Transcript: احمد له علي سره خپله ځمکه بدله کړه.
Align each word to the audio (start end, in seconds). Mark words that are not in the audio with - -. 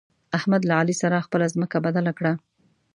احمد 0.37 0.61
له 0.69 0.73
علي 0.79 0.95
سره 1.01 1.25
خپله 1.25 1.45
ځمکه 1.53 1.77
بدله 1.85 2.11
کړه. 2.17 2.33